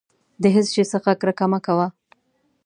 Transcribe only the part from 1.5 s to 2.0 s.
مه کوه.